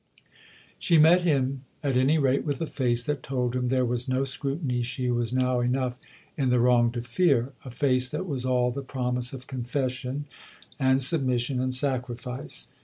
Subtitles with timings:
[0.79, 4.25] She met him at any rate with a face that told him there was no
[4.25, 5.99] scrutiny she was now enough
[6.35, 10.25] in the wrong to fear, a face that was all the promise of confession
[10.79, 12.69] and submission and sacrifice.